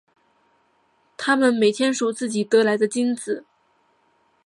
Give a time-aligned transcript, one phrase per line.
[1.15, 3.45] 他们每天数自己得来的金子。